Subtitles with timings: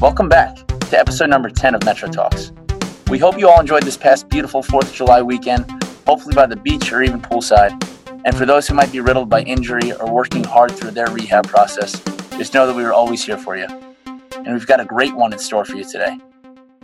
[0.00, 2.52] Welcome back to episode number 10 of Metro Talks.
[3.10, 5.70] We hope you all enjoyed this past beautiful 4th of July weekend,
[6.06, 7.72] hopefully by the beach or even poolside.
[8.24, 11.46] And for those who might be riddled by injury or working hard through their rehab
[11.48, 12.00] process,
[12.38, 13.66] just know that we are always here for you.
[14.36, 16.16] And we've got a great one in store for you today.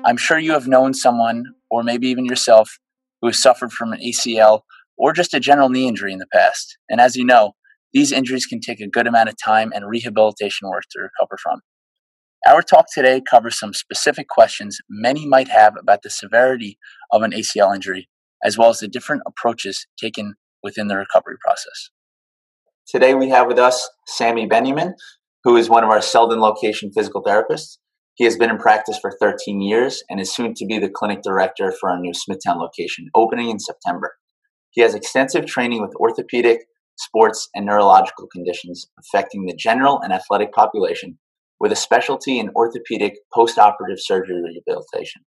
[0.04, 2.78] I'm sure you have known someone, or maybe even yourself,
[3.22, 4.60] who has suffered from an ACL
[4.98, 6.76] or just a general knee injury in the past.
[6.90, 7.52] And as you know,
[7.95, 11.62] these injuries can take a good amount of time and rehabilitation work to recover from.
[12.46, 16.78] Our talk today covers some specific questions many might have about the severity
[17.10, 18.09] of an ACL injury,
[18.45, 21.91] as well as the different approaches taken within the recovery process.
[22.86, 24.95] Today we have with us Sammy Benjamin,
[25.42, 27.78] who is one of our Selden location physical therapists.
[28.14, 31.22] He has been in practice for 13 years and is soon to be the clinic
[31.22, 34.14] director for our new Smithtown location, opening in September.
[34.70, 36.60] He has extensive training with orthopedic,
[36.97, 41.19] sports, and neurological conditions affecting the general and athletic population,
[41.60, 45.22] with a specialty in orthopedic post-operative surgery rehabilitation.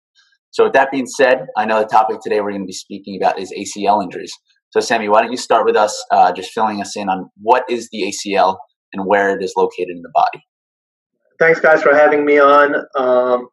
[0.50, 3.18] So, with that being said, I know the topic today we're going to be speaking
[3.20, 4.32] about is ACL injuries.
[4.70, 7.64] So, Sammy, why don't you start with us, uh, just filling us in on what
[7.68, 8.56] is the ACL
[8.92, 10.42] and where it is located in the body?
[11.38, 12.74] Thanks, guys, for having me on.
[12.96, 13.48] Um,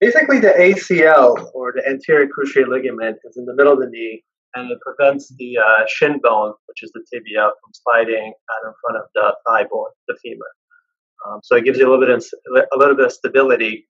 [0.00, 4.22] basically, the ACL or the anterior cruciate ligament is in the middle of the knee,
[4.54, 8.72] and it prevents the uh, shin bone, which is the tibia, from sliding out in
[8.80, 10.46] front of the thigh bone, the femur.
[11.28, 12.24] Um, so it gives you a little bit of,
[12.72, 13.86] a little bit of stability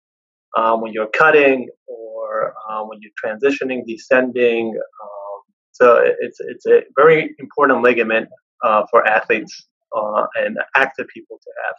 [0.57, 4.69] um, when you're cutting or um, when you're transitioning, descending.
[4.69, 5.41] Um,
[5.73, 8.29] so it's it's a very important ligament
[8.65, 11.75] uh, for athletes uh, and active people to have.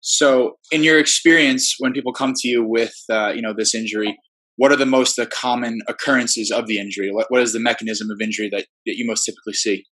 [0.00, 4.18] So, in your experience, when people come to you with uh, you know this injury,
[4.56, 7.10] what are the most uh, common occurrences of the injury?
[7.12, 9.84] What, what is the mechanism of injury that, that you most typically see?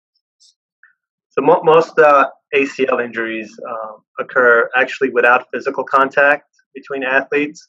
[1.31, 7.67] So mo- most uh, ACL injuries um, occur actually without physical contact between athletes,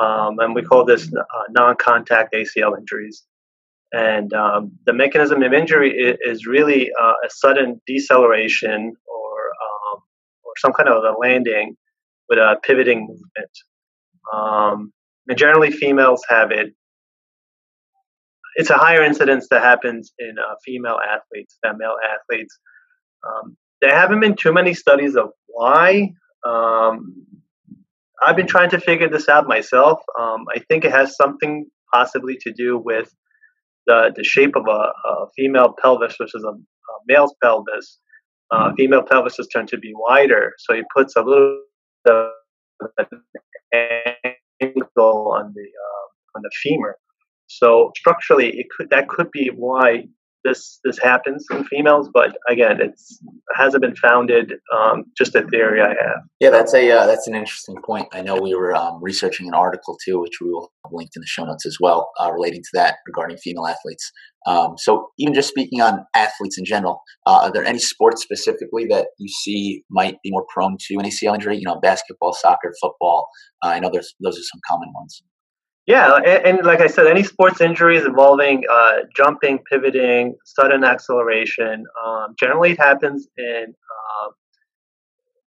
[0.00, 3.24] um, and we call this uh, non-contact ACL injuries.
[3.92, 10.02] And um, the mechanism of injury is, is really uh, a sudden deceleration or um,
[10.44, 11.76] or some kind of a landing
[12.28, 13.52] with a pivoting movement.
[14.32, 14.92] Um,
[15.28, 16.74] and generally, females have it.
[18.56, 22.58] It's a higher incidence that happens in uh, female athletes than male athletes.
[23.26, 26.12] Um, there haven't been too many studies of why.
[26.46, 27.14] Um,
[28.24, 30.00] I've been trying to figure this out myself.
[30.18, 33.14] Um, I think it has something possibly to do with
[33.86, 37.98] the, the shape of a, a female pelvis versus a, a male's pelvis.
[38.50, 41.60] Uh, female pelvis is tend to be wider, so it puts a little
[44.60, 46.96] angle on the uh, on the femur.
[47.46, 50.04] So structurally, it could that could be why
[50.44, 54.52] this this happens in females, but again, it's it hasn't been founded.
[54.74, 56.22] Um, just a theory I have.
[56.40, 58.08] Yeah, that's a uh, that's an interesting point.
[58.12, 61.26] I know we were um, researching an article too, which we will linked in the
[61.26, 64.12] show notes as well, uh, relating to that regarding female athletes.
[64.46, 68.86] Um, so, even just speaking on athletes in general, uh, are there any sports specifically
[68.90, 71.56] that you see might be more prone to an ACL injury?
[71.56, 73.28] You know, basketball, soccer, football.
[73.64, 75.22] Uh, I know there's those are some common ones.
[75.86, 81.84] Yeah, and, and, like I said, any sports injuries involving uh, jumping, pivoting, sudden acceleration,
[82.06, 84.30] um, generally it happens in uh,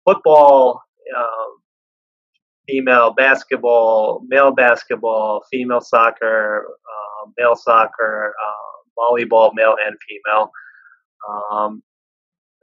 [0.05, 0.81] football,
[1.17, 1.51] uh,
[2.65, 10.49] female basketball, male basketball, female soccer, um, male soccer, um, volleyball, male and female.
[11.51, 11.83] Um,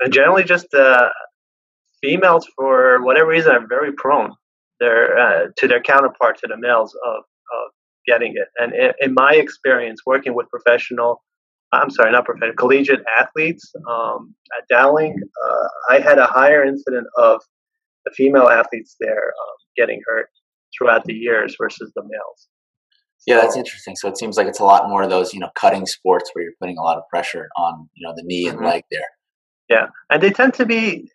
[0.01, 1.11] and generally just uh,
[2.03, 4.33] females, for whatever reason, are very prone
[4.81, 7.25] their, uh, to their counterpart, to the males, of
[8.09, 8.49] getting it.
[8.57, 11.23] And in, my experience working with professional,
[11.73, 17.07] I'm sorry, not professional, collegiate athletes um, at Dowling, uh, I had a higher incident
[17.17, 17.41] of
[18.05, 20.29] the female athletes there um, getting hurt
[20.77, 22.49] throughout the years versus the males.
[23.27, 23.97] Yeah, that's interesting.
[23.97, 26.45] So it seems like it's a lot more of those, you know, cutting sports where
[26.45, 28.67] you're putting a lot of pressure on, you know, the knee and mm-hmm.
[28.67, 29.11] leg there.
[29.69, 31.11] Yeah, and they tend to be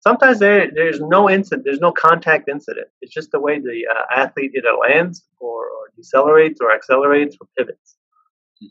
[0.00, 2.88] sometimes there there's no incident, there's no contact incident.
[3.00, 7.48] It's just the way the uh, athlete either lands or, or decelerates or accelerates or
[7.56, 7.96] pivots.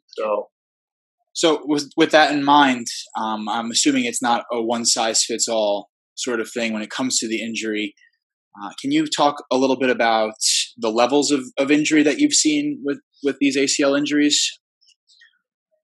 [0.07, 0.49] So,
[1.33, 2.87] so with with that in mind,
[3.17, 6.89] um, I'm assuming it's not a one size fits all sort of thing when it
[6.89, 7.93] comes to the injury.
[8.61, 10.33] Uh, can you talk a little bit about
[10.77, 14.59] the levels of, of injury that you've seen with, with these ACL injuries?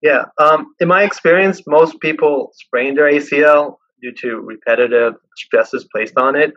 [0.02, 6.18] Yeah, um, in my experience, most people sprain their ACL due to repetitive stresses placed
[6.18, 6.54] on it,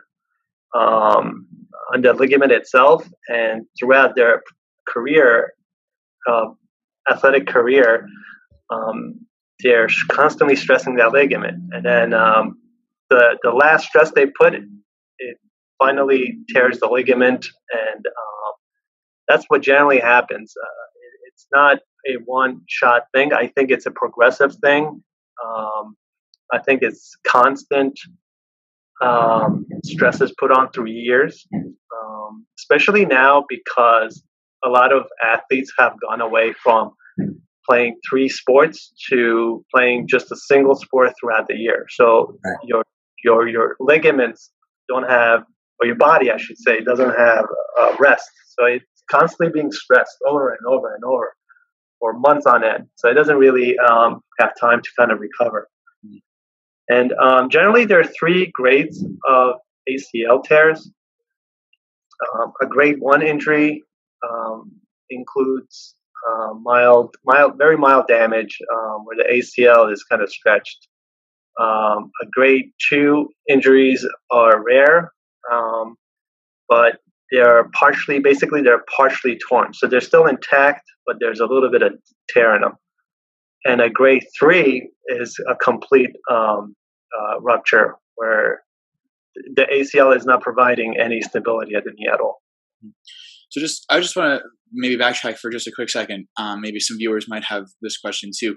[0.75, 1.47] um,
[1.93, 4.43] on the ligament itself, and throughout their
[4.87, 5.53] career,
[6.29, 6.47] uh,
[7.09, 8.07] athletic career,
[8.69, 9.25] um,
[9.63, 12.59] they're constantly stressing that ligament, and then um,
[13.09, 15.37] the the last stress they put, it,
[15.79, 18.53] finally tears the ligament, and um,
[19.27, 20.53] that's what generally happens.
[20.61, 21.77] Uh, it, it's not
[22.07, 23.33] a one-shot thing.
[23.33, 25.03] I think it's a progressive thing.
[25.43, 25.95] Um,
[26.53, 27.99] I think it's constant
[29.01, 34.23] um, stress is put on through years, um, especially now because
[34.65, 36.91] a lot of athletes have gone away from
[37.69, 41.85] playing three sports to playing just a single sport throughout the year.
[41.89, 42.57] So right.
[42.63, 42.83] your
[43.23, 44.51] your your ligaments
[44.89, 45.43] don't have,
[45.79, 47.45] or your body, I should say, doesn't have
[47.79, 48.29] uh, rest.
[48.57, 51.35] So it's constantly being stressed over and over and over
[51.99, 52.87] for months on end.
[52.95, 55.67] So it doesn't really um, have time to kind of recover.
[56.89, 59.55] And um, generally, there are three grades of
[59.89, 60.89] ACL tears.
[62.33, 63.83] Um, a grade one injury
[64.27, 64.71] um,
[65.09, 65.95] includes
[66.27, 70.87] uh, mild, mild, very mild damage um, where the ACL is kind of stretched.
[71.59, 75.11] Um, a grade two injuries are rare,
[75.51, 75.95] um,
[76.69, 76.99] but
[77.31, 79.73] they're partially, basically, they're partially torn.
[79.73, 81.93] So they're still intact, but there's a little bit of
[82.29, 82.73] tear in them.
[83.65, 86.75] And a grade three is a complete um,
[87.17, 88.61] uh, rupture where
[89.55, 92.41] the ACL is not providing any stability at the knee at all.
[93.49, 96.27] So just, I just want to maybe backtrack for just a quick second.
[96.37, 98.55] Um, maybe some viewers might have this question too.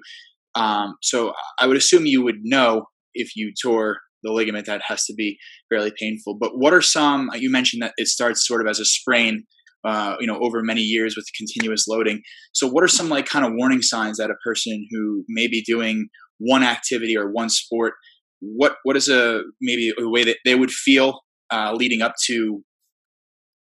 [0.55, 5.05] Um, so I would assume you would know if you tore the ligament that has
[5.05, 5.38] to be
[5.69, 6.37] fairly painful.
[6.38, 7.31] But what are some?
[7.35, 9.44] You mentioned that it starts sort of as a sprain,
[9.85, 12.23] uh, you know, over many years with continuous loading.
[12.53, 15.62] So what are some like kind of warning signs that a person who may be
[15.62, 17.94] doing one activity or one sport,
[18.41, 22.62] what what is a maybe a way that they would feel uh, leading up to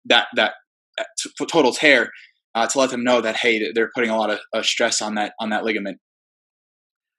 [0.04, 0.54] that that
[1.18, 2.10] t- total tear
[2.54, 5.14] uh, to let them know that hey they're putting a lot of, of stress on
[5.14, 5.98] that on that ligament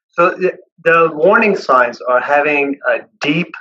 [0.10, 0.38] so
[0.84, 3.54] the warning signs are having a deep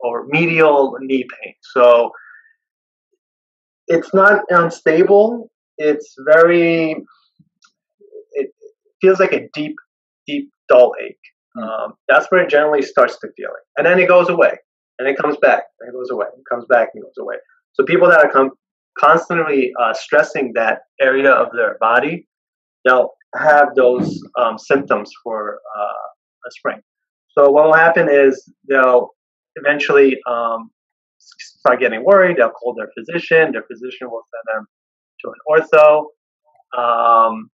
[0.00, 2.10] or medial knee pain so
[3.88, 5.50] it's not unstable.
[5.78, 6.96] It's very
[8.32, 8.50] it
[9.00, 9.76] feels like a deep
[10.26, 11.16] deep dull ache.
[11.56, 11.62] Hmm.
[11.62, 14.58] um, that's where it generally starts to feel it and then it goes away.
[14.98, 15.64] And it comes back.
[15.80, 16.26] And it goes away.
[16.26, 17.36] It comes back and goes away.
[17.74, 18.52] So people that are com-
[18.98, 22.26] constantly uh, stressing that area of their body,
[22.84, 25.82] they'll have those um, symptoms for uh,
[26.46, 26.80] a sprain.
[27.36, 29.10] So what will happen is they'll
[29.56, 30.70] eventually um,
[31.38, 32.36] start getting worried.
[32.36, 33.52] They'll call their physician.
[33.52, 34.66] Their physician will send them
[35.20, 36.06] to an ortho,
[36.78, 37.50] um,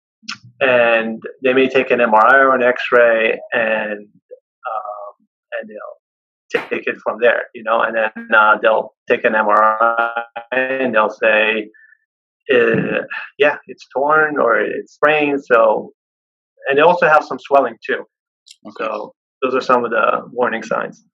[0.61, 5.27] and they may take an MRI or an X-ray, and um,
[5.61, 5.97] and they'll
[6.53, 10.23] take it from there, you know, and then uh, they'll take an MRI
[10.53, 11.69] and they'll say,
[12.53, 13.03] uh,
[13.39, 15.45] yeah, it's torn or it's sprained.
[15.45, 15.93] So,
[16.69, 18.05] and they also have some swelling too.
[18.67, 18.85] Okay.
[18.85, 21.05] So those are some of the warning signs.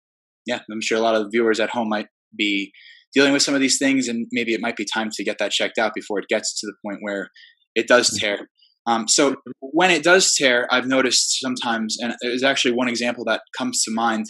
[0.47, 2.73] Yeah, I'm sure a lot of viewers at home might be
[3.15, 5.53] dealing with some of these things, and maybe it might be time to get that
[5.53, 7.29] checked out before it gets to the point where
[7.75, 8.27] it does mm-hmm.
[8.27, 8.49] tear.
[8.87, 13.43] Um, so when it does tear, I've noticed sometimes, and there's actually one example that
[13.57, 14.27] comes to mind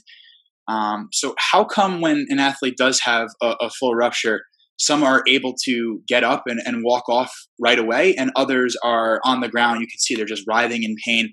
[0.68, 4.42] um, so, how come when an athlete does have a, a, full rupture,
[4.78, 9.20] some are able to get up and, and walk off right away, and others are
[9.24, 9.80] on the ground?
[9.80, 11.32] You can see they're just writhing in pain.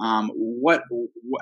[0.00, 0.82] Um, what,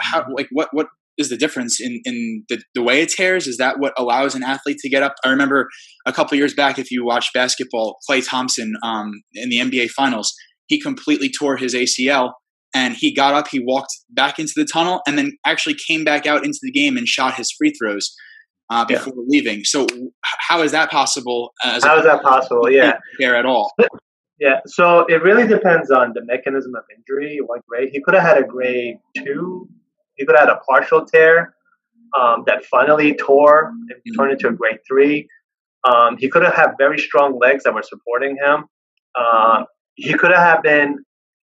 [0.01, 0.89] how, like, what, what
[1.19, 3.47] is the difference in in the, the way it tears?
[3.47, 5.15] Is that what allows an athlete to get up?
[5.25, 5.69] I remember
[6.07, 10.33] a couple years back, if you watch basketball, Klay Thompson um, in the NBA Finals,
[10.67, 12.33] he completely tore his ACL
[12.75, 16.27] and he got up, he walked back into the tunnel, and then actually came back
[16.27, 18.15] out into the game and shot his free throws
[18.71, 19.25] uh, before yeah.
[19.27, 19.65] leaving.
[19.65, 19.87] So,
[20.23, 21.53] how is that possible?
[21.63, 22.71] how is that possible?
[22.71, 23.73] Yeah, there at all.
[24.39, 27.39] Yeah, so it really depends on the mechanism of injury.
[27.45, 27.89] What grade?
[27.93, 29.69] He could have had a grade two.
[30.19, 31.55] He could have had a partial tear
[32.19, 34.21] um, that finally tore and mm-hmm.
[34.21, 35.29] turned into a grade three.
[35.89, 38.65] Um, he could have had very strong legs that were supporting him.
[39.15, 40.99] Uh, he could have been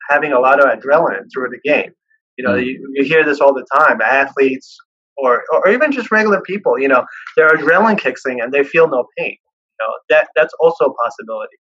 [0.10, 1.92] having a lot of adrenaline through the game.
[2.38, 2.66] You know, mm.
[2.66, 4.02] you, you hear this all the time.
[4.02, 4.78] Athletes
[5.18, 7.06] or or even just regular people, you know,
[7.38, 9.38] their adrenaline kicks in and they feel no pain.
[9.80, 11.56] You know, that that's also a possibility.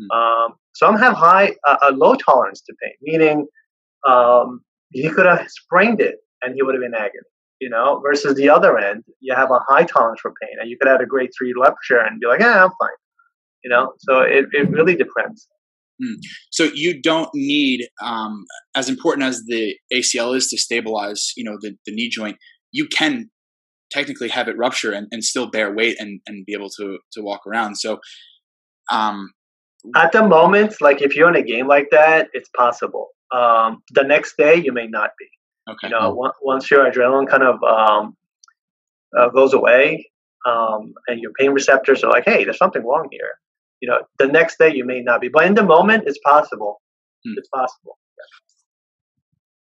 [0.00, 0.16] Mm.
[0.16, 3.46] Um, some have high uh, a low tolerance to pain, meaning
[4.06, 6.16] um, he could have sprained it
[6.46, 7.30] and he would have been agony.
[7.60, 10.76] You know, versus the other end, you have a high tolerance for pain, and you
[10.78, 12.98] could have a grade three rupture and be like, "Yeah, I'm fine."
[13.64, 15.48] You know, so it, it really depends.
[16.02, 16.16] Mm.
[16.50, 21.56] So you don't need, um, as important as the ACL is to stabilize, you know,
[21.60, 22.36] the, the knee joint,
[22.70, 23.30] you can
[23.90, 27.22] technically have it rupture and, and still bear weight and, and be able to, to
[27.22, 27.76] walk around.
[27.76, 27.98] So,
[28.92, 29.30] um,
[29.94, 33.08] at the moment, like if you're in a game like that, it's possible.
[33.34, 35.26] Um, the next day, you may not be.
[35.68, 35.88] Okay.
[35.88, 38.16] You know, once your adrenaline kind of um,
[39.18, 40.10] uh, goes away,
[40.46, 43.30] um, and your pain receptors are like, hey, there's something wrong here.
[43.80, 46.80] You know, the next day you may not be, but in the moment, it's possible.
[47.24, 47.34] Hmm.
[47.36, 47.98] It's possible.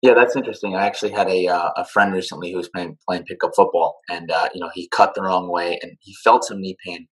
[0.01, 0.75] Yeah, that's interesting.
[0.75, 4.31] I actually had a uh, a friend recently who was playing playing pickup football, and
[4.31, 7.07] uh, you know he cut the wrong way, and he felt some knee pain,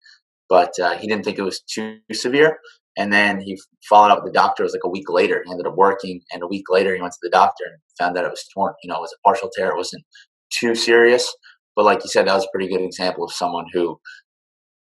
[0.48, 2.58] but uh, he didn't think it was too severe.
[2.98, 3.56] And then he
[3.88, 4.62] followed up with the doctor.
[4.62, 5.42] It was like a week later.
[5.44, 8.16] He ended up working, and a week later he went to the doctor and found
[8.16, 8.74] that it was torn.
[8.82, 9.70] You know, it was a partial tear.
[9.70, 10.04] It wasn't
[10.50, 11.32] too serious,
[11.76, 13.98] but like you said, that was a pretty good example of someone who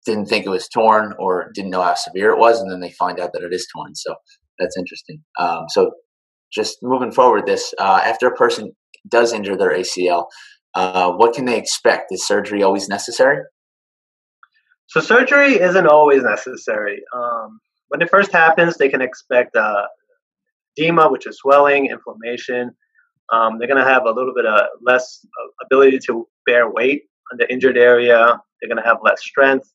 [0.04, 2.90] didn't think it was torn or didn't know how severe it was, and then they
[2.92, 3.94] find out that it is torn.
[3.94, 4.14] So
[4.58, 5.22] that's interesting.
[5.38, 5.92] Um, so
[6.52, 8.72] just moving forward, this uh, after a person
[9.08, 10.26] does injure their ACL,
[10.74, 12.06] uh, what can they expect?
[12.10, 13.38] Is surgery always necessary?
[14.88, 17.00] So surgery isn't always necessary.
[17.16, 17.60] Um,
[17.92, 19.82] when it first happens, they can expect uh,
[20.78, 22.70] edema, which is swelling, inflammation.
[23.30, 27.02] Um, they're going to have a little bit of less uh, ability to bear weight
[27.30, 28.40] on the injured area.
[28.60, 29.70] They're going to have less strength.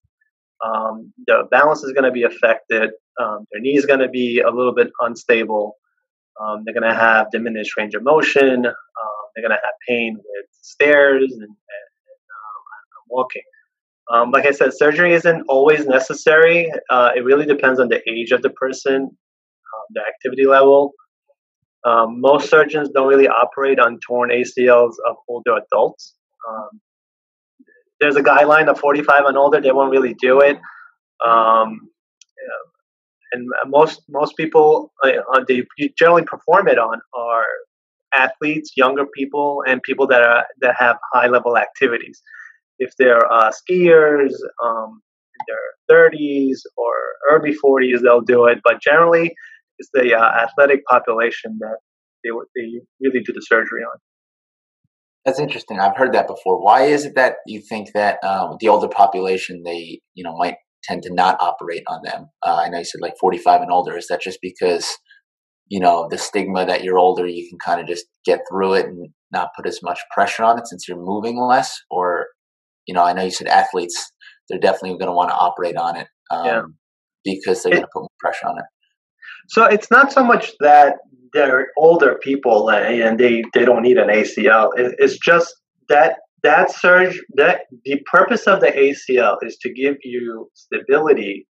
[0.65, 2.89] Um, the balance is going to be affected.
[3.21, 5.75] Um, their knee is going to be a little bit unstable.
[6.41, 8.65] Um, they're going to have diminished range of motion.
[8.65, 13.43] Um, they're going to have pain with stairs and, and, and um, walking.
[14.13, 16.71] Um, like I said, surgery isn't always necessary.
[16.89, 19.09] Uh, it really depends on the age of the person,
[19.91, 20.93] the activity level.
[21.85, 26.15] most surgeons don't really operate on torn ACLs of older adults.
[26.47, 26.81] Um,
[27.99, 30.57] there's a guideline of 45 and older, they won't really do it.
[31.25, 31.89] Um,
[33.33, 35.63] and most most people uh, uh, they
[35.97, 37.45] generally perform it on are
[38.15, 42.21] athletes, younger people, and people that are that have high level activities.
[42.79, 45.01] If they're uh, skiers um,
[45.33, 46.93] in their 30s or
[47.31, 48.59] early 40s, they'll do it.
[48.63, 49.33] But generally,
[49.79, 51.77] it's the uh, athletic population that
[52.23, 53.97] they they really do the surgery on.
[55.25, 55.79] That's interesting.
[55.79, 56.63] I've heard that before.
[56.63, 60.55] Why is it that you think that um, the older population they you know might
[60.83, 62.29] tend to not operate on them?
[62.45, 63.97] Uh, I know you said like 45 and older.
[63.97, 64.97] Is that just because
[65.67, 68.85] you know the stigma that you're older, you can kind of just get through it
[68.85, 71.77] and not put as much pressure on it since you're moving less?
[71.91, 72.16] Or
[72.87, 74.11] you know, I know you said athletes,
[74.49, 76.61] they're definitely going to want to operate on it um, yeah.
[77.23, 78.65] because they're going to put more pressure on it.
[79.49, 80.95] So it's not so much that
[81.33, 84.71] they're older people and they, they don't need an ACL.
[84.75, 85.53] It's just
[85.89, 91.47] that that surge that the purpose of the ACL is to give you stability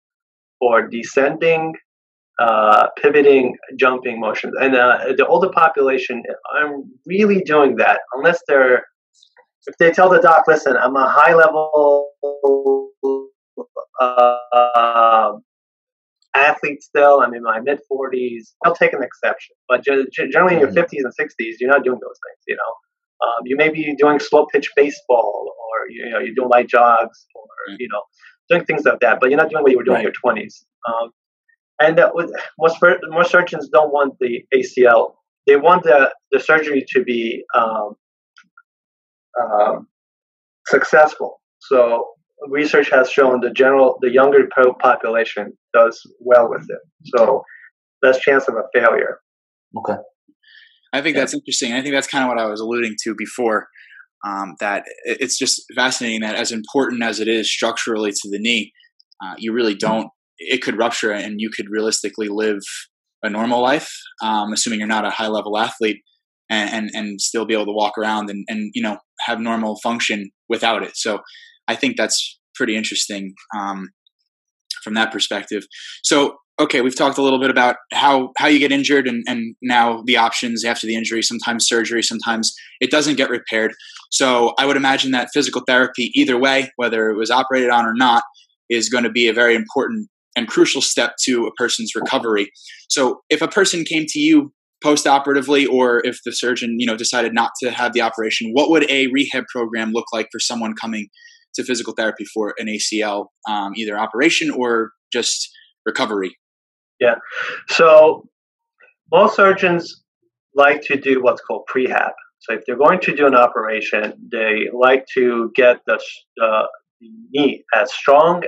[0.59, 1.73] for descending,
[2.39, 4.53] uh, pivoting, jumping motions.
[4.59, 6.23] And uh, the older population
[6.55, 8.85] aren't really doing that unless they're
[9.67, 12.09] if they tell the doc, listen, I'm a high level
[13.99, 15.33] uh,
[16.35, 17.21] athlete still.
[17.21, 18.53] I'm in my mid 40s.
[18.65, 19.55] I'll take an exception.
[19.67, 21.05] But generally, in your 50s mm-hmm.
[21.05, 22.43] and 60s, you're not doing those things.
[22.47, 26.49] You know, um, you may be doing slow pitch baseball, or you know, you're doing
[26.49, 27.75] light jogs, or mm.
[27.79, 28.01] you know,
[28.49, 29.19] doing things like that.
[29.19, 30.05] But you're not doing what you were doing right.
[30.05, 30.63] in your 20s.
[30.87, 31.11] Um,
[31.79, 32.11] and uh,
[32.59, 32.77] most
[33.09, 35.13] most surgeons don't want the ACL.
[35.47, 37.95] They want the the surgery to be um,
[39.39, 39.87] um
[40.67, 41.41] successful.
[41.59, 42.07] So
[42.47, 44.47] research has shown the general the younger
[44.79, 46.79] population does well with it.
[47.15, 47.43] So
[48.01, 49.19] less chance of a failure.
[49.77, 49.99] Okay.
[50.93, 51.21] I think yeah.
[51.21, 51.73] that's interesting.
[51.73, 53.67] I think that's kind of what i was alluding to before
[54.25, 58.71] um, that it's just fascinating that as important as it is structurally to the knee
[59.23, 62.61] uh, you really don't it could rupture and you could realistically live
[63.23, 63.91] a normal life
[64.23, 66.01] um, assuming you're not a high level athlete
[66.51, 69.79] and, and, and still be able to walk around and, and you know have normal
[69.81, 71.19] function without it so
[71.67, 73.89] I think that's pretty interesting um,
[74.83, 75.63] from that perspective.
[76.03, 79.55] So, okay, we've talked a little bit about how how you get injured and, and
[79.61, 81.21] now the options after the injury.
[81.21, 83.73] Sometimes surgery, sometimes it doesn't get repaired.
[84.11, 87.93] So, I would imagine that physical therapy, either way, whether it was operated on or
[87.95, 88.23] not,
[88.69, 92.51] is going to be a very important and crucial step to a person's recovery.
[92.89, 97.33] So, if a person came to you post-operatively or if the surgeon you know decided
[97.33, 101.07] not to have the operation what would a rehab program look like for someone coming
[101.55, 105.49] to physical therapy for an ACL, um, either operation or just
[105.85, 106.37] recovery?
[106.99, 107.15] Yeah.
[107.69, 108.27] So
[109.11, 110.03] most surgeons
[110.55, 112.11] like to do what's called prehab.
[112.39, 115.99] So if they're going to do an operation, they like to get the,
[116.37, 116.63] the
[117.31, 118.43] knee as strong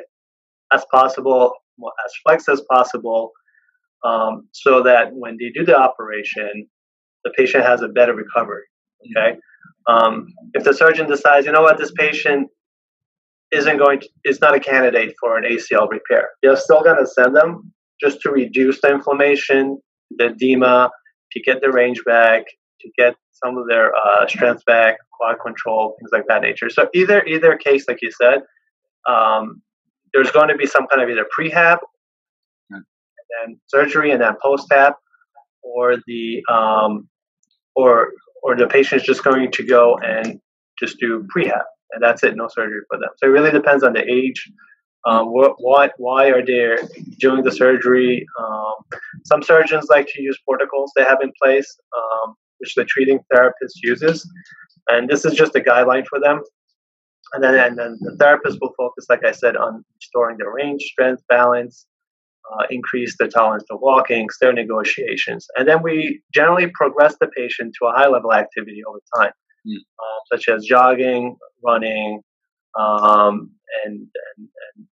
[0.73, 1.53] as possible,
[2.05, 3.31] as flexed as possible,
[4.03, 6.67] um, so that when they do the operation,
[7.23, 8.63] the patient has a better recovery.
[9.17, 9.37] Okay.
[9.87, 12.49] Um, if the surgeon decides, you know what, this patient
[13.51, 16.29] isn't going to is not a candidate for an ACL repair.
[16.41, 19.79] They're still going to send them just to reduce the inflammation,
[20.17, 20.89] the edema,
[21.31, 22.43] to get the range back,
[22.81, 26.69] to get some of their uh, strength back, quad control, things like that nature.
[26.69, 28.39] So either either case, like you said,
[29.07, 29.61] um,
[30.13, 31.77] there's going to be some kind of either prehab.
[33.67, 34.93] Surgery, and then post-hab,
[35.61, 37.07] or the um,
[37.75, 38.11] or
[38.43, 40.39] or the patient is just going to go and
[40.79, 43.09] just do prehab, and that's it, no surgery for them.
[43.17, 44.51] So it really depends on the age.
[45.05, 46.77] Um, what, why, why are they
[47.19, 48.25] doing the surgery?
[48.39, 48.75] Um,
[49.25, 53.83] some surgeons like to use protocols they have in place, um, which the treating therapist
[53.83, 54.29] uses,
[54.89, 56.41] and this is just a guideline for them.
[57.33, 60.83] And then, and then the therapist will focus, like I said, on restoring their range,
[60.83, 61.85] strength, balance,
[62.51, 65.47] uh, increase the tolerance to walking, stair negotiations.
[65.57, 69.31] And then we generally progress the patient to a high level activity over time,
[69.67, 69.77] mm.
[69.77, 72.21] uh, such as jogging, running,
[72.79, 73.51] um,
[73.85, 74.07] and,
[74.37, 74.87] and, and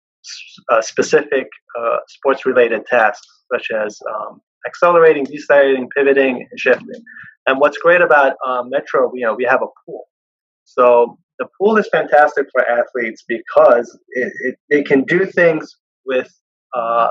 [0.71, 1.47] uh, specific
[1.79, 7.01] uh, sports related tasks, such as um, accelerating, decelerating, pivoting, and shifting.
[7.47, 10.05] And what's great about um, Metro, you know, we have a pool.
[10.65, 16.31] So the pool is fantastic for athletes because it, it, it can do things with
[16.75, 17.09] uh,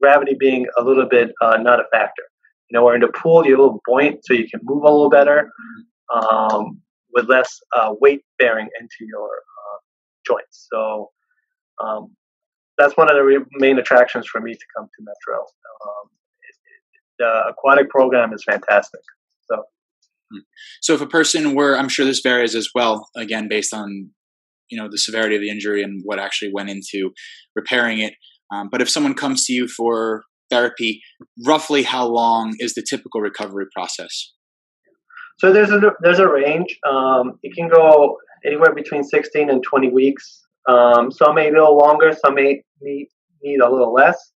[0.00, 2.22] gravity being a little bit uh, not a factor.
[2.70, 4.90] You know, where in the pool you're a little buoyant, so you can move a
[4.90, 5.50] little better
[6.14, 6.80] um,
[7.14, 9.78] with less uh, weight bearing into your uh,
[10.26, 10.68] joints.
[10.70, 11.10] So
[11.82, 12.14] um,
[12.76, 15.40] that's one of the main attractions for me to come to Metro.
[15.40, 16.10] Um,
[17.18, 19.00] the aquatic program is fantastic.
[19.50, 19.64] So.
[20.82, 24.10] So if a person were, I'm sure this varies as well, again based on
[24.68, 27.12] you know the severity of the injury and what actually went into
[27.54, 28.14] repairing it.
[28.52, 31.00] Um, but if someone comes to you for therapy,
[31.46, 34.32] roughly how long is the typical recovery process?
[35.38, 36.78] So there's a there's a range.
[36.88, 40.40] Um, it can go anywhere between 16 and 20 weeks.
[40.68, 42.12] Um, some may be a little longer.
[42.24, 43.08] Some may need
[43.42, 44.32] need a little less.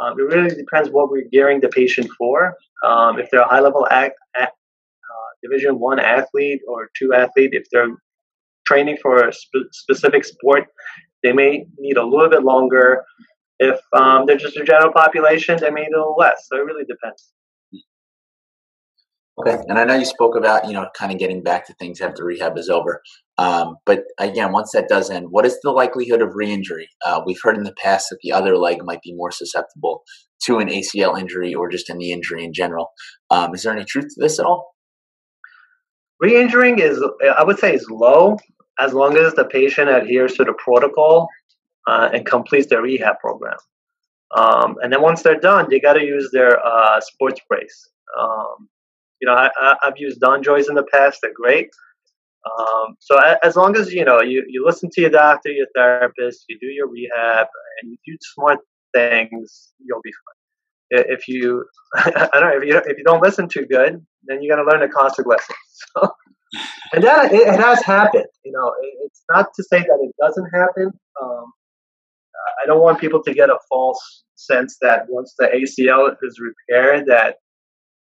[0.00, 2.54] Um, it really depends what we're gearing the patient for.
[2.84, 4.46] Um, if they're a high level act, uh,
[5.42, 7.94] Division one athlete or two athlete, if they're
[8.66, 10.64] training for a sp- specific sport,
[11.22, 13.04] they may need a little bit longer.
[13.64, 16.46] If um, they're just a general population, they may little less.
[16.48, 17.32] So it really depends.
[19.36, 22.00] Okay, and I know you spoke about you know kind of getting back to things
[22.00, 23.02] after rehab is over,
[23.36, 26.88] um, but again, once that does end, what is the likelihood of re-injury?
[27.04, 30.02] Uh, we've heard in the past that the other leg might be more susceptible
[30.44, 32.90] to an ACL injury or just a knee injury in general.
[33.30, 34.72] Um, is there any truth to this at all?
[36.20, 37.02] Re-injuring is,
[37.36, 38.36] I would say, is low
[38.78, 41.28] as long as the patient adheres to the protocol
[41.86, 43.56] uh, and completes their rehab program.
[44.34, 47.88] Um, and then once they're done, they got to use their uh, sports brace.
[48.18, 48.68] Um,
[49.20, 51.70] you know, I, have used DonJoys in the past; they're great.
[52.44, 56.44] Um, so as long as you know you, you listen to your doctor, your therapist,
[56.48, 57.46] you do your rehab,
[57.80, 58.58] and you do smart
[58.94, 61.04] things, you'll be fine.
[61.10, 61.64] If you,
[61.96, 64.64] I don't know, if you if you don't listen too good, then you got to
[64.64, 65.56] learn the lesson.
[65.96, 66.08] So,
[66.92, 68.26] and that it, it, has happened.
[68.44, 70.92] You know, it, it's not to say that it doesn't happen.
[71.20, 71.52] Um,
[72.62, 77.06] I don't want people to get a false sense that once the ACL is repaired,
[77.06, 77.36] that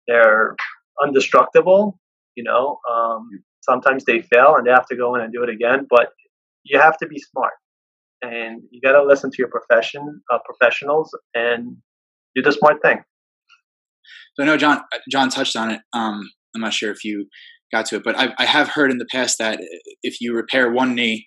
[0.07, 0.55] they're
[1.03, 1.95] undestructible.
[2.37, 3.29] You know, um,
[3.63, 5.87] sometimes they fail and they have to go in and do it again.
[5.89, 6.09] But
[6.65, 7.53] you have to be smart,
[8.23, 11.77] and you got to listen to your profession uh, professionals and
[12.35, 12.99] do the smart thing.
[14.35, 15.81] So I know John John touched on it.
[15.93, 16.23] Um,
[16.55, 17.27] I'm not sure if you
[17.73, 19.59] got to it, but I, I, have heard in the past that
[20.03, 21.27] if you repair one knee,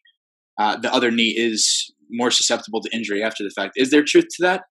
[0.57, 3.73] uh, the other knee is more susceptible to injury after the fact.
[3.75, 4.63] Is there truth to that?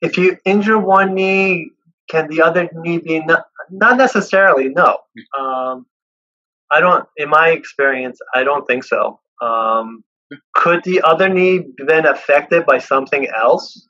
[0.00, 1.70] If you injure one knee,
[2.10, 4.68] can the other knee be not, not necessarily?
[4.68, 4.98] No.
[5.36, 5.40] Hmm.
[5.40, 5.86] Um,
[6.70, 7.06] I don't.
[7.16, 9.20] In my experience, I don't think so.
[9.42, 10.04] Um,
[10.54, 13.88] could the other knee been affected by something else?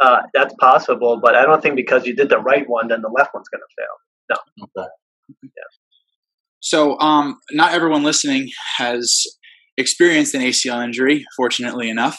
[0.00, 3.08] Uh, that's possible, but I don't think because you did the right one, then the
[3.08, 3.96] left one's going to fail.
[4.30, 4.64] No.
[4.64, 4.88] Okay.
[5.44, 5.48] Yeah.
[6.58, 9.24] So, um, not everyone listening has
[9.76, 12.18] experienced an ACL injury, fortunately enough.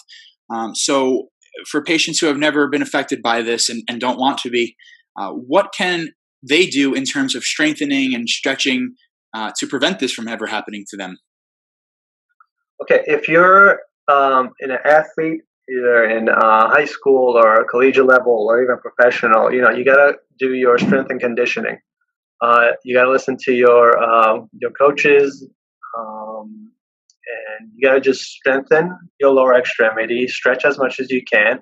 [0.53, 1.29] Um, so,
[1.69, 4.75] for patients who have never been affected by this and, and don't want to be,
[5.19, 6.09] uh, what can
[6.47, 8.95] they do in terms of strengthening and stretching
[9.33, 11.17] uh, to prevent this from ever happening to them?
[12.81, 18.61] Okay, if you're um, an athlete, either in uh, high school or collegiate level or
[18.61, 21.77] even professional, you know, you got to do your strength and conditioning.
[22.41, 25.47] Uh, you got to listen to your um, your coaches,
[27.59, 31.59] and you got to just strengthen your lower extremity, stretch as much as you can,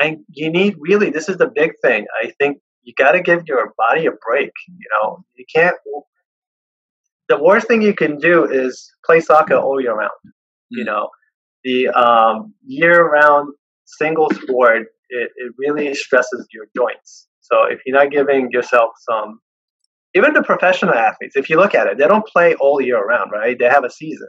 [0.00, 2.06] and you need really this is the big thing.
[2.22, 4.52] I think you got to give your body a break.
[4.68, 5.76] You know, you can't
[7.28, 10.10] the worst thing you can do is play soccer all year round.
[10.68, 11.10] You know,
[11.64, 17.26] the um, year-round single sport it, it really stresses your joints.
[17.40, 19.40] So if you're not giving yourself some,
[20.14, 23.30] even the professional athletes, if you look at it, they don't play all year round,
[23.32, 23.58] right?
[23.58, 24.28] They have a season.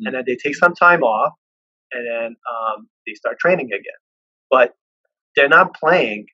[0.00, 1.32] And then they take some time off,
[1.92, 4.00] and then um, they start training again.
[4.50, 4.74] But
[5.34, 6.26] they're not playing,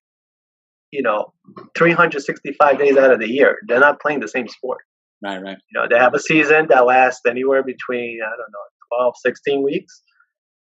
[0.91, 1.33] you know,
[1.77, 3.59] 365 days out of the year.
[3.67, 4.79] They're not playing the same sport.
[5.23, 5.59] Right, right.
[5.71, 9.63] You know, they have a season that lasts anywhere between, I don't know, 12, 16
[9.63, 10.03] weeks.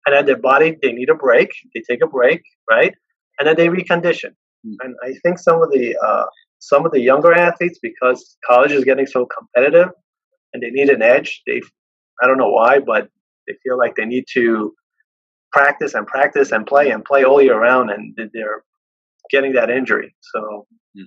[0.06, 1.50] And then their body, they need a break.
[1.74, 2.94] They take a break, right?
[3.38, 4.34] And then they recondition.
[4.66, 4.76] Mm.
[4.80, 6.24] And I think some of the uh,
[6.58, 9.88] some of the younger athletes, because college is getting so competitive
[10.52, 11.60] and they need an edge, they
[12.22, 13.08] I don't know why, but
[13.46, 14.72] they feel like they need to
[15.52, 18.64] practice and practice and play and play all year round, and they're
[19.30, 20.14] getting that injury.
[20.34, 21.04] So, hmm.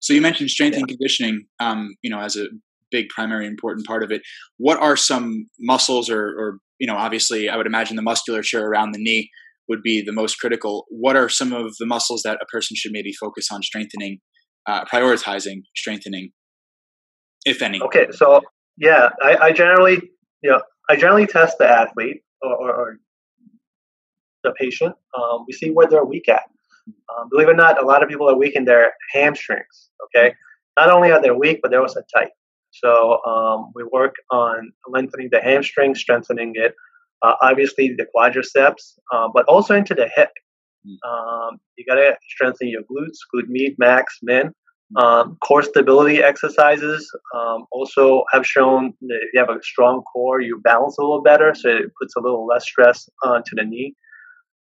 [0.00, 0.80] so you mentioned strength yeah.
[0.80, 2.46] and conditioning, um, you know, as a
[2.90, 4.22] big primary important part of it.
[4.58, 8.92] What are some muscles, or, or you know, obviously, I would imagine the musculature around
[8.92, 9.30] the knee
[9.68, 10.84] would be the most critical.
[10.88, 14.18] What are some of the muscles that a person should maybe focus on strengthening,
[14.66, 16.32] uh, prioritizing strengthening,
[17.44, 17.80] if any?
[17.80, 18.42] Okay, so
[18.76, 20.10] yeah, I, I generally,
[20.42, 22.98] you know, I generally test the athlete or, or, or
[24.42, 24.94] the patient.
[25.16, 26.44] Um, we see where they're weak at.
[26.86, 29.90] Um, believe it or not, a lot of people are weak in their hamstrings.
[30.04, 30.34] Okay,
[30.76, 32.30] not only are they weak, but they're also tight.
[32.70, 36.74] So um, we work on lengthening the hamstring, strengthening it.
[37.22, 40.30] Uh, obviously, the quadriceps, uh, but also into the hip.
[40.86, 41.10] Hmm.
[41.10, 44.52] Um, you gotta strengthen your glutes, glute med, max, min.
[44.96, 50.40] Um, core stability exercises um, also have shown that if you have a strong core,
[50.40, 53.94] you balance a little better, so it puts a little less stress onto the knee.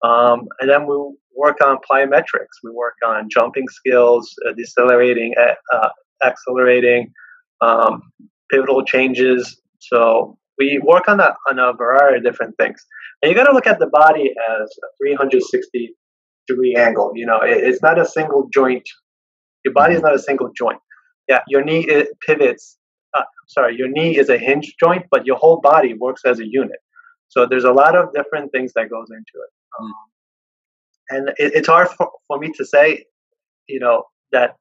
[0.04, 0.96] Um, and then we
[1.34, 2.60] work on plyometrics.
[2.62, 5.34] We work on jumping skills, uh, decelerating,
[5.72, 5.88] uh,
[6.24, 7.12] accelerating,
[7.60, 8.02] um,
[8.50, 9.60] pivotal changes.
[9.78, 12.84] So we work on a, on a variety of different things.
[13.22, 15.94] And you got to look at the body as a 360
[16.46, 17.12] degree angle.
[17.14, 18.88] You know, it, it's not a single joint.
[19.64, 20.78] Your body is not a single joint.
[21.28, 21.86] Yeah, your knee
[22.26, 22.78] pivots.
[23.16, 26.46] Uh, sorry, your knee is a hinge joint, but your whole body works as a
[26.46, 26.78] unit.
[27.28, 29.50] So there's a lot of different things that goes into it.
[29.78, 29.92] Um,
[31.10, 33.04] and it, it's hard for, for me to say,
[33.66, 34.56] you know, that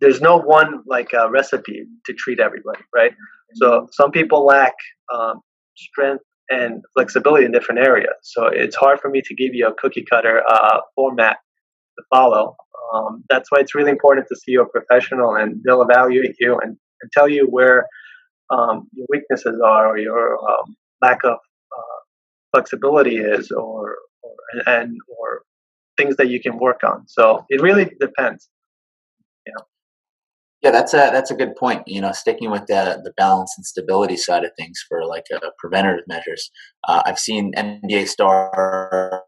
[0.00, 3.12] there's no one like uh, recipe to treat everybody, right?
[3.54, 3.86] So mm-hmm.
[3.92, 4.74] some people lack
[5.14, 5.40] um,
[5.76, 8.14] strength and flexibility in different areas.
[8.22, 11.38] So it's hard for me to give you a cookie cutter uh, format
[11.98, 12.56] to follow.
[12.94, 16.76] Um, that's why it's really important to see a professional and they'll evaluate you and,
[17.02, 17.86] and tell you where
[18.50, 21.98] um, your weaknesses are or your um, lack of uh,
[22.52, 24.32] flexibility is or, or
[24.66, 25.42] and or
[25.96, 27.06] things that you can work on.
[27.08, 28.48] So it really depends.
[29.46, 29.62] Yeah.
[30.62, 31.82] Yeah, that's a that's a good point.
[31.86, 35.38] You know, sticking with the the balance and stability side of things for like uh,
[35.58, 36.50] preventative measures.
[36.88, 39.22] Uh, I've seen NBA star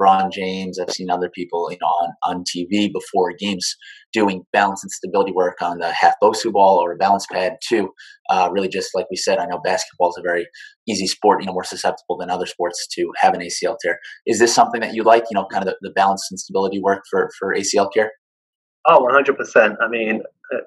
[0.00, 0.78] LeBron James.
[0.78, 3.76] I've seen other people, you know, on, on TV before games
[4.12, 7.90] doing balance and stability work on the half Bosu ball or a balance pad too.
[8.30, 10.46] Uh, really, just like we said, I know basketball is a very
[10.88, 11.42] easy sport.
[11.42, 13.98] You know, more susceptible than other sports to have an ACL tear.
[14.26, 15.24] Is this something that you like?
[15.30, 18.12] You know, kind of the, the balance and stability work for for ACL care.
[18.86, 19.74] Oh, 100 percent.
[19.82, 20.22] I mean.
[20.52, 20.58] Uh,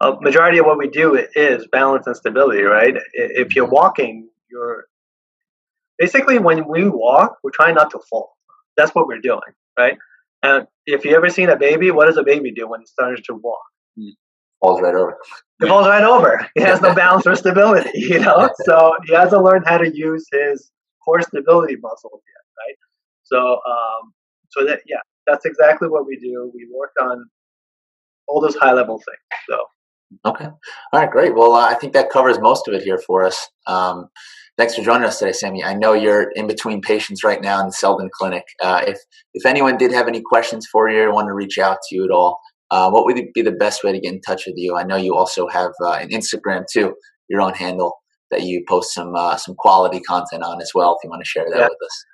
[0.00, 2.94] a majority of what we do is balance and stability, right?
[3.14, 4.86] If you're walking, you're
[5.98, 8.37] basically when we walk, we're trying not to fall.
[8.78, 9.40] That's what we're doing,
[9.78, 9.98] right?
[10.42, 13.22] And if you ever seen a baby, what does a baby do when it starts
[13.22, 13.58] to walk?
[13.98, 14.12] Mm.
[14.60, 15.18] Falls right over.
[15.60, 16.48] It falls right over.
[16.54, 18.48] He has no balance or stability, you know.
[18.64, 20.70] So he has to learn how to use his
[21.04, 22.76] core stability muscle again, right?
[23.24, 24.12] So, um,
[24.50, 26.50] so that yeah, that's exactly what we do.
[26.54, 27.26] We work on
[28.28, 29.42] all those high level things.
[29.48, 29.58] So.
[30.24, 30.46] Okay.
[30.46, 31.10] All right.
[31.10, 31.34] Great.
[31.34, 33.48] Well, uh, I think that covers most of it here for us.
[33.66, 34.08] Um,
[34.58, 35.62] Thanks for joining us today, Sammy.
[35.62, 38.42] I know you're in between patients right now in the Selden Clinic.
[38.60, 38.98] Uh, if
[39.32, 42.04] if anyone did have any questions for you or want to reach out to you
[42.04, 42.40] at all,
[42.72, 44.76] uh, what would be the best way to get in touch with you?
[44.76, 46.96] I know you also have uh, an Instagram too,
[47.28, 47.98] your own handle
[48.32, 50.96] that you post some uh, some quality content on as well.
[50.98, 51.68] If you want to share that yeah.
[51.68, 52.04] with us.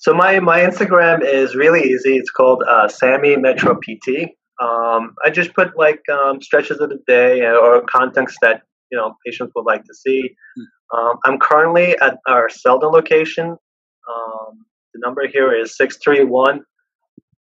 [0.00, 2.16] So my my Instagram is really easy.
[2.16, 4.30] It's called uh, Sammy Metro PT.
[4.60, 9.14] Um, I just put like um, stretches of the day or context that you know
[9.24, 10.34] patients would like to see.
[10.56, 10.98] Hmm.
[10.98, 13.46] Um, I'm currently at our Selden location.
[13.48, 16.62] Um, the number here is 631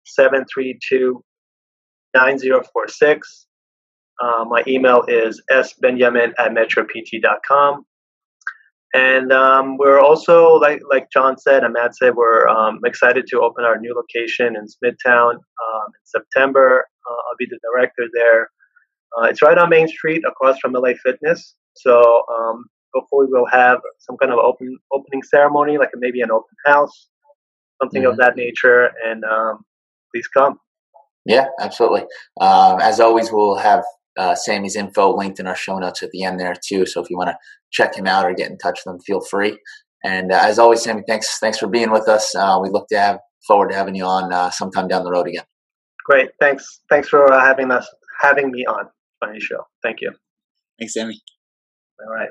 [0.06, 1.24] 732
[2.16, 3.48] 9046.
[4.24, 7.86] Uh, my email is sbenjamin at metropt.com.
[8.94, 13.42] And um, we're also, like like John said and Matt said, we're um, excited to
[13.42, 16.88] open our new location in Smithtown um, in September.
[17.06, 18.50] Uh, I'll be the director there.
[19.18, 21.56] Uh, it's right on Main Street across from LA Fitness.
[21.76, 26.56] So um, hopefully we'll have some kind of open opening ceremony, like maybe an open
[26.66, 27.08] house,
[27.82, 28.12] something mm-hmm.
[28.12, 28.92] of that nature.
[29.06, 29.66] And um,
[30.14, 30.60] please come.
[31.26, 32.04] Yeah, absolutely.
[32.40, 33.84] Um, as always, we'll have
[34.18, 36.86] uh, Sammy's info linked in our show notes at the end there too.
[36.86, 37.38] So if you want to
[37.72, 39.58] check him out or get in touch with him, feel free.
[40.04, 42.34] And uh, as always, Sammy, thanks thanks for being with us.
[42.36, 45.28] Uh, we look to have forward to having you on uh, sometime down the road
[45.28, 45.44] again.
[46.06, 47.88] Great, thanks thanks for uh, having us
[48.22, 48.88] having me on.
[49.26, 49.64] Funny show.
[49.84, 50.12] Thank you.
[50.80, 51.22] Thanks, Sammy.
[52.00, 52.30] All right.